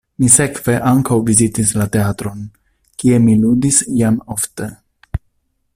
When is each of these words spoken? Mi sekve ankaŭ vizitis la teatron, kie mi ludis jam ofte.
Mi 0.21 0.27
sekve 0.35 0.73
ankaŭ 0.91 1.17
vizitis 1.27 1.73
la 1.81 1.87
teatron, 1.97 2.41
kie 3.03 3.19
mi 3.27 3.39
ludis 3.45 3.83
jam 4.01 4.19
ofte. 4.37 4.71